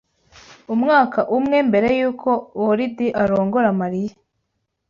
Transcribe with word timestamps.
umwaka 0.73 1.19
umwe 1.37 1.57
mbere 1.69 1.89
yuko 1.99 2.29
Woridi 2.63 3.07
arongora 3.23 3.69
Mariya 3.81 4.15